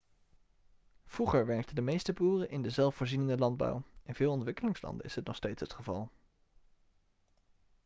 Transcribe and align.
vroeger 1.05 1.45
werkten 1.45 1.75
de 1.75 1.81
meeste 1.81 2.13
boeren 2.13 2.49
in 2.49 2.61
de 2.61 2.69
zelfvoorzienende 2.69 3.37
landbouw 3.37 3.83
in 4.03 4.15
veel 4.15 4.31
ontwikkelingslanden 4.31 5.05
is 5.05 5.13
dit 5.13 5.25
nog 5.25 5.35
steeds 5.35 5.59
het 5.61 5.73
geval 5.73 6.11